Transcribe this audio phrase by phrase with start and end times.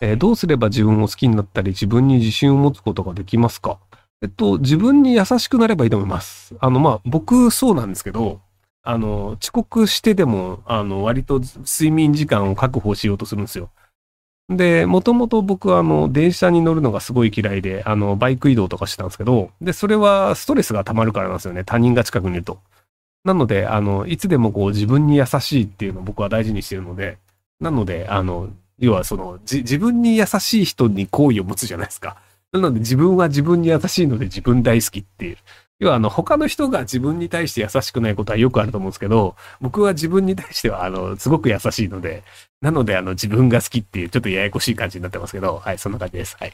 [0.00, 3.78] えーどうすれば自分を好きになったり自分に自信を持つことができますか？
[4.22, 6.54] えっと、自分に優しくなればいいと思います。
[6.60, 8.40] あの、まあ、僕そうなんですけど、
[8.82, 13.70] あの、遅刻してでも、あの、割と睡眠時間を確保しようとするんですよ。
[14.50, 21.64] で、もともと僕はあの、電車に乗るのがすごい嫌いで、あの、バイク移動とかしてたんですけど、で、それはストレスが溜まるからなんですよね。
[21.64, 22.58] 他人が近くにいると。
[23.24, 27.16] なので、あの、いつでもこう自分に優しいっていうのを僕は大事にしてるので、
[27.58, 32.16] なので、あの、要はその、じ自分に優しい人に好意を持つじゃないですか。
[32.52, 35.36] なので自分は自分に優しいので自分大好きっていう。
[35.78, 42.22] 要はあの、他の人が自分に対して優しくないことはよくあると思うんですけど、僕は自分に対しては、あの、すごく優しいので、
[42.60, 46.36] なので、あの、自分が好きっていう、ちょっとややこしい感じになってますけど、はい、そんな感じです。
[46.38, 46.52] はい。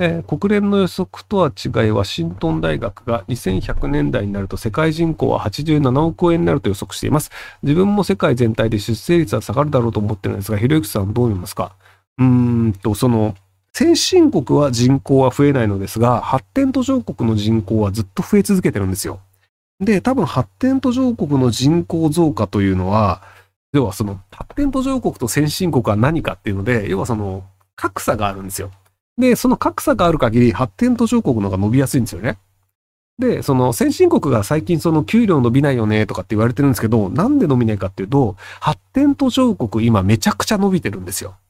[0.00, 7.30] えー国連の予測とは違い、ワシントン大学が2100年代になると世界人口は87億円になると予測しています。
[7.64, 11.72] 自分も世界全体で出生率は下がるだろうと思ってるんですが、ひろゆきさんどう思いますか？
[12.18, 12.24] うー
[12.68, 13.34] んと、その、
[13.72, 19.20] 先進国は人口は増えないのですが、発展途上国の人口はずっと増え続けてるんですよ。
[19.80, 23.22] で、多分発展途上国の人口増加というのは、
[23.72, 27.44] 要はその発展途上国と先進国は何かっていうので、要はその
[27.76, 28.70] 格差があるんですよ。
[29.18, 32.38] で、その格差がある限り発展途上国の方が伸びやすいんですよね。
[33.18, 41.30] で、その先進国が最近その給料伸びないよねとかって言われてるんですけど、なんで伸びないかっていうと、発展途上国今めちゃくちゃ伸びてるんですよ。
[41.30, 41.40] だか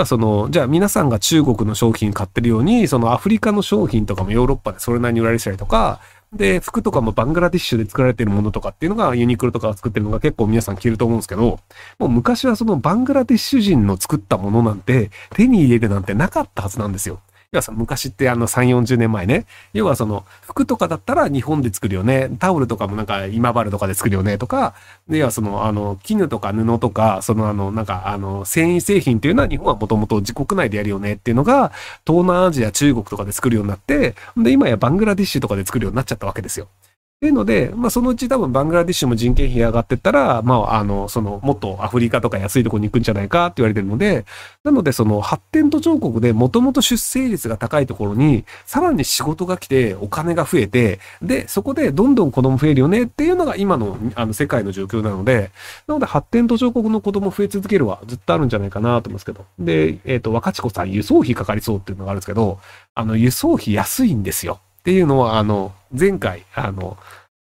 [0.00, 6.00] らその、じゃあ皆さんが中国の商品買ってるように、そのアフリカの商品とかもヨーロッパでそれなりに売られてたりとか、
[6.32, 11.60] で、服とかもバングラディッシュで作られてるものとかっていうのがユニクロとかを作ってるのが結構皆さん着ると思うんですけど、
[11.98, 17.20] もう昔はそのバングラディッシュ人の作ったものなんて手に入れるなんてなかったはずなんですよ。
[17.50, 19.46] 要はさ、昔ってあの3、40年前ね。
[19.72, 22.28] 要はその服とかだったら日本で作るよね。
[22.38, 24.74] タオルとかもなんか今治とかで作るよねとか、
[25.08, 31.72] 要はそのあの絹とか布とか、そのあのなんかあの繊維製品っていうのは日本はもともと自国内でやるよねっていうのが
[32.06, 36.68] 東南アジア、中国とかで作るようになって、で今やバングラディッシュとかで作るようになっちゃったわけですよ。
[37.18, 44.24] っていうので、まあ、そのうち多分バングラディッシュも人件費上がってったら、まあ、あの、その、もっとアフリカとか安いとこに行くんじゃないかって言われてるので、
[44.62, 55.50] なので、その、発展途上国でもともと出生率が高いところに、さらに仕事が来て、お金が増えて、で、そこでどんどん子供増えるよねっていうのが今の、あの、世界の状況なので、
[55.88, 59.44] なので、発展途上国の子供増え続けるはずっとあるんじゃないかなと思うんですけど。
[59.58, 62.60] で、えっ、と、若智子さん、輸送費かかりそうっていうのがあるんですけど、
[62.94, 64.60] あの、輸送費安いんですよ。
[64.78, 66.96] っていうのは、あの、前回、あの、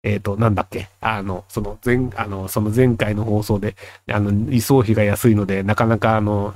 [0.03, 0.89] えっ、と、なんだっけ？
[1.01, 3.77] あの、その前、あの、その前回の放送で、
[4.11, 6.55] あの、輸送費が安いので、なかなかあの、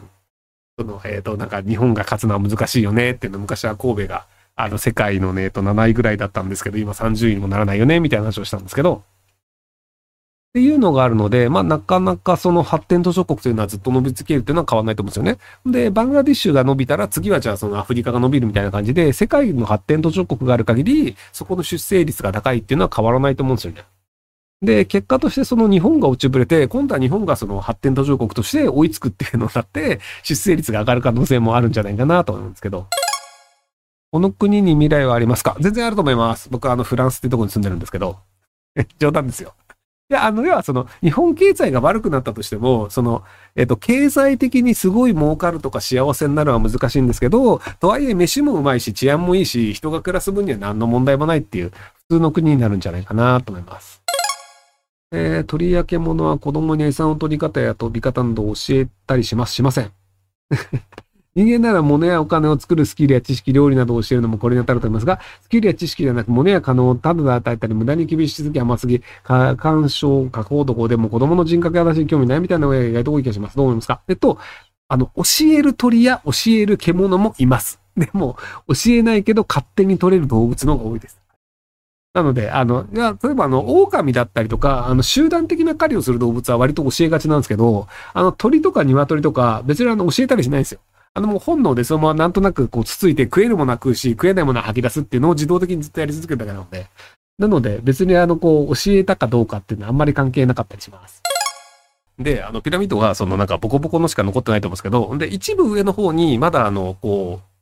[0.78, 4.26] その、えっ、と、なんか日本が勝つのは難しいよねっていうの、昔は神戸が、
[4.56, 9.02] あの、世界のね、えっと、7位ぐらいだったんですけど、今30位にもならないよね、みたいな話をしたんですけど、
[10.56, 15.36] っていうのがあるので、まあ、なかなかその発展途上国というのはずっと伸び続けるっていうのは変わらないと思うんですよね。
[15.66, 23.84] で、バングラディッシュが伸びたら次はじゃあそのアフリカが伸びるみたいな感じで、世界の発展途上国がある限り、そこの出生率が高いっていうのは変わらないと思うんですよね。
[24.62, 32.86] で、結果としてその日本が落ちぶれて、今度は日本がその発展途上国として追いつくっていうのになって、出生率が上がる可能性もあるんじゃないかなと思うんですけど。
[34.10, 35.54] この国に未来はありますか？
[35.60, 36.48] 全然あると思います。
[36.48, 38.16] 僕はあのフランスってとこに住んでるんですけど。
[38.98, 39.52] 冗談ですよ。
[40.08, 43.24] いや、あの、要はその、日本経済が悪くなったとしても、その、
[43.56, 51.72] えっと、経済的にすごい儲かるとか幸せになるのは難しいんですけど、とはいえ飯もうまいし、治安もいいし、人が暮らす分には何の問題もないっていう、
[52.08, 54.00] 普通の国になるんじゃないかなと思います。
[55.10, 59.90] えー、取り焼け物は子供に餌の取り方や飛び方など教えたりします、しません。
[61.36, 73.56] 人間なら物やお金を作るスキルや知識、料理などを教えるのもこれに当たると思いますが、スキルや知識ではなく物や金をただで与えたり、無駄に厳しすぎ、甘すぎ、か干渉、加工とこでも子供の人格や私に興味ないみたいな親が意外と多い気がします。
[73.56, 74.00] どう思いますか？
[74.08, 74.38] えっと、
[74.88, 77.80] あの、教える鳥や教える獣もいます。
[77.98, 81.20] でも、教えないけど勝手に取れる動物の方が多いです。
[82.14, 90.80] なので、あの、いや、例えばあの、狼だったりとか、あの、集団的な狩りをする動物は割と教えがちなんですけど、あの、鳥とか鶏とか、別にあの、教えたりしないんですよ。
[91.16, 96.88] あの、もう本能でそのままなんとなくこう、つついて食えるものは食うし、食えないものは吐き出すっていうのを自動的にずっとやり続けるだけなので、
[97.38, 101.22] なので、別にあの、こう、教えたかどうかっていうのはあんまり関係なかったりします。
[102.18, 107.55] で、あの、ピラミッドが、そのなんかボコボコのしか残ってないと思うんですけど、で、一部上の方に、まだあの、こう、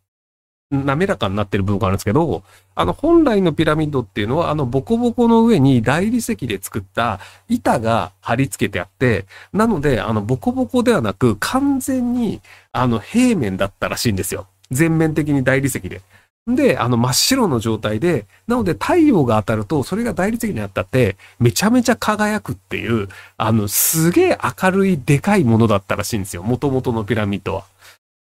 [0.71, 2.43] 滑らかになってる部分があるんですけど、
[2.75, 12.41] あの、本来のピラミッドっていうのは、あの、ボコボコの上に大理石で作った板が貼り付けてあって、なので、あの、ボコボコではなく、完全に、
[12.73, 14.47] あの、平面だったらしいんですよ。
[14.71, 16.01] 全面的に大理石で。
[16.47, 23.09] で、あの真っ白の状態で、なので太陽が当たると、それが大理石に当たって、めちゃめちゃ輝くっていう、
[23.39, 26.43] あの、すげえ明るいでかいものだったらしいんですよ。
[26.43, 27.65] 元々のピラミッドは。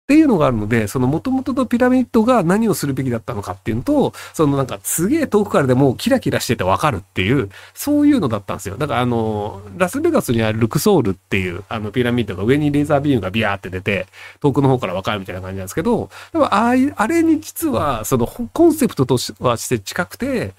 [0.06, 8.76] っていうのがあるので、その元々のピラミッドが何をするべきだったのかっていうのと、そのなんかすげえ遠くからでもキラキラしててわかるっていう、そういうのだったんですよ。
[8.76, 14.06] だからあの、ラスベガスにあるルクソールっていうあのピラミッドが上にレーザービームがビヤーって出て、
[14.38, 20.52] 遠くの方からわかるみたいな感じなんですけど、でもああれに実はそのコンセプトとはして近くて、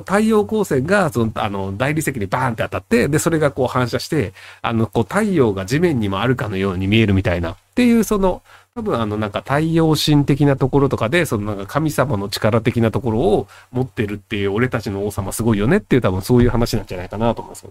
[0.00, 8.42] 太陽光線が、その、あの、大理石にバーンって当たって、で、それがこう反射して、あの、こう太陽が地面にもあるかのように見えるみたいな、っていう、その、
[8.76, 17.66] 多分あのなんか太陽神的なところとかで、そのなんか神様の力的なところを持ってるっていう俺たちの王様すごいよねっていう多分そういう話なんじゃないかなと思います